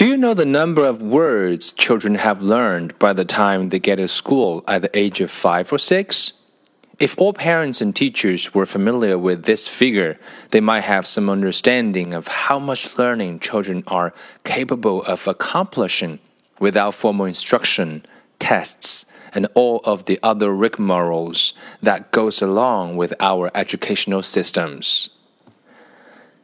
[0.00, 3.96] Do you know the number of words children have learned by the time they get
[3.96, 6.32] to school at the age of five or six?
[6.98, 10.18] If all parents and teachers were familiar with this figure,
[10.52, 16.18] they might have some understanding of how much learning children are capable of accomplishing
[16.58, 18.02] without formal instruction,
[18.38, 19.04] tests,
[19.34, 25.10] and all of the other rigmaroles that goes along with our educational systems.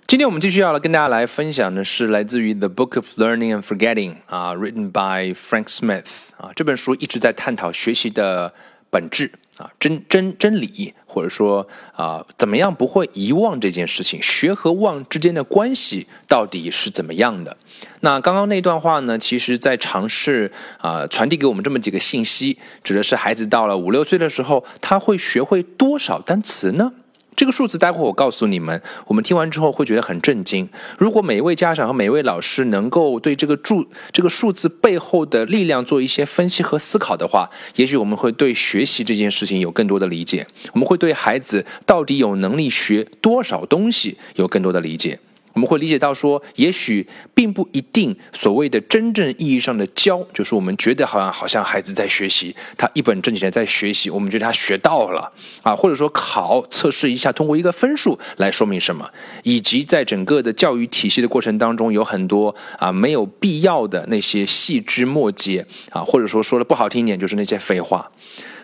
[0.07, 8.55] 今天我们继续要来跟大家来分享的是来自于《The Book of Learning and Forgetting》啊，written by Frank Smith 啊，这本书一直在探讨学习的
[8.88, 17.56] 本质啊，真真真理，或者说啊，怎么样不会遗忘这件事情，学和忘之间的关系到底是怎么样的？
[17.98, 26.92] 那刚刚那段话呢，其实在尝试啊传递给我们这么几个信息，指的是孩子到了五六岁的时候，他会学会多少单词呢？
[27.37, 28.83] 这个数字，待会儿我告诉你们。
[29.07, 30.67] 我们听完之后会觉得很震惊。
[30.97, 40.47] 如果每一位家长和每一位老师能够对这个注这个数字背后的力量做一些分析和思考的话，也许我们会对学习这件事情有更多的理解。
[40.73, 45.19] 我们会对孩子到底有能力学多少东西有更多的理解。
[45.57, 59.11] 我们会理解到说，也许并不一定所谓的真正意义上的教，就是我们觉得好像好像孩子在学习，他一本正经的在学习，我们觉得他学到了啊，或者说考测试一下，通过一个分数来说明什么，
[59.45, 68.12] 以及在整个的教育体系的过程当中，有很多啊没有必要的那些细枝末节啊，或者说说的不好听一点，就是那些废话。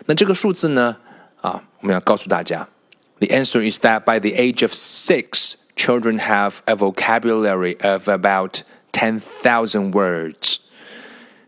[0.05, 0.95] 那这个数字呢
[1.41, 2.69] 啊，我们要告诉大家
[3.17, 5.55] ，the answer is that by the age of six。
[5.83, 8.61] Children have a vocabulary of about
[8.93, 10.59] 10,000 words.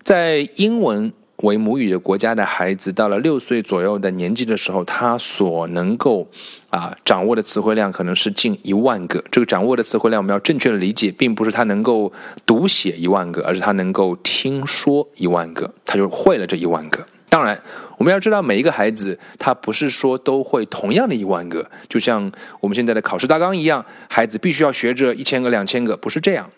[0.04, 6.28] 在英文为母语的国家的孩子，到了六岁左右的年纪的时候，他所能够
[6.70, 9.24] 啊掌握的词汇量可能是近一万个。
[9.32, 12.12] 这个掌握的词汇量，我们要正确的理解，并不是他能够
[12.46, 17.06] 读写一万个，而是他能够听说一万个，他就会了这一万个。
[17.36, 17.62] 当然，
[17.98, 26.50] 我们要知道每一个孩子，他不是说都会同样的一万个，就像我们现在的考试大纲一样，孩子必须要学着一千个、两千个，不是这样。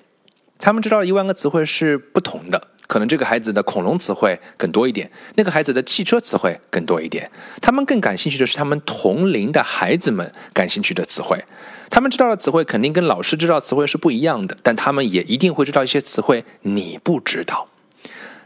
[0.59, 7.28] 他们知道一万个词汇是不同的，可能这个孩子的恐龙词汇更多一点，那个孩子的汽车词汇更多一点。
[7.59, 11.44] 他们更感兴趣的是他们同龄的孩子们感兴趣的词汇。
[11.90, 17.68] 他们知道的词汇肯定跟老师知道词汇是不一样的，但他们也一定会知道一些词汇你不知道。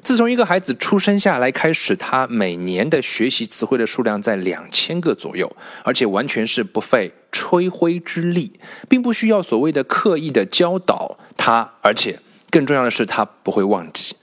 [0.03, 8.51] 自从一个孩子出生下来开始，他每年的学习词汇的数量在两千个左右，而且完全是不费吹灰之力，
[8.89, 12.19] 并不需要所谓的刻意的教导他，而且
[12.49, 14.15] 更重要的是他不会忘记。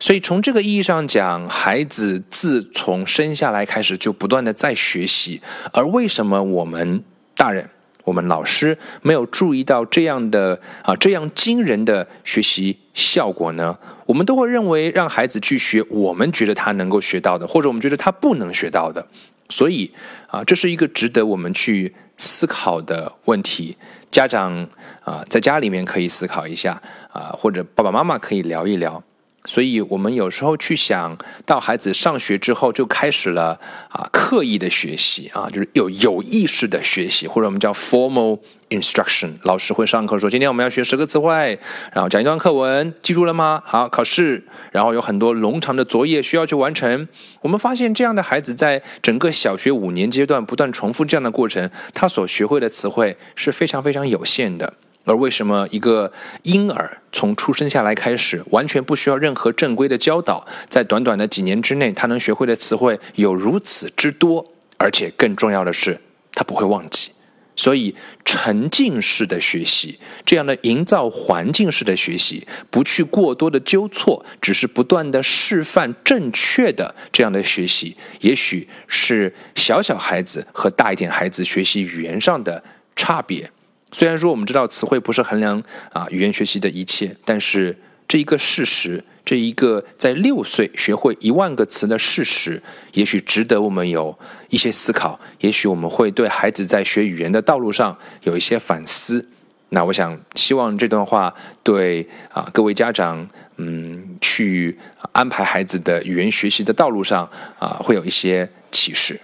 [0.00, 5.40] 所以从这个意义上讲，孩子自从生下来开始就不断的在学习。
[5.72, 7.04] 而为什么我们
[7.36, 7.70] 大人？
[8.04, 13.76] 我们老师没有注意到这样的啊这样惊人的学习效果呢？
[14.06, 19.06] 我们都会认为让孩子去学我们觉得他能够学到的，或者我们觉得他不能学到的。
[19.48, 19.90] 所以
[20.28, 23.76] 啊，这是一个值得我们去思考的问题。
[24.10, 24.66] 家长
[25.04, 26.80] 啊，在家里面可以思考一下
[27.12, 29.02] 啊，或者爸爸妈妈可以聊一聊。
[29.44, 33.58] 所以我们有时候去想到孩子上学之后就开始了
[33.88, 38.38] 啊刻意的学习啊，就是有有意识的学习，或者我们叫 formal
[38.70, 39.32] instruction。
[39.42, 41.58] 老师会上课说，今天我们要学十个词汇，
[41.92, 43.60] 然后讲一段课文，记住了吗？
[43.66, 47.08] 好，考试，然后有很多冗长的作业需要去完成。
[47.40, 54.72] 我们发现这样的孩子在整个小学五年阶段不断重复这样的过程，他所学会的词汇是非常非常有限的。
[55.04, 64.46] 而为什么一个婴儿从出生下来开始，完全不需要任何正规的教导，在短短的几年之内，他能学会的词汇有如此之多，
[64.76, 66.00] 而且更重要的是，
[66.32, 67.10] 他不会忘记。
[67.54, 82.64] 所以，沉浸式的学习，这样的营造环境式的学习，不去过多的纠错，只是不断的示范正确的这样的学习，也许是小小孩子和大一点孩子学习语言上的
[82.96, 83.50] 差别。
[83.92, 87.78] 虽然说我们知道词汇不是衡量啊语言学习的一切，但是
[88.08, 92.62] 这一个事实，这一个在六岁学会一万个词的事实，
[92.94, 94.18] 也许值得我们有
[94.48, 95.20] 一些思考。
[95.40, 99.28] 也许我们会对孩子在学语言的道路上有一些反思。
[99.68, 104.78] 那我想希望这段话对啊各位家长，嗯，去
[105.12, 107.28] 安排孩子的语言学习的道路上
[107.58, 109.18] 啊会有一些启示。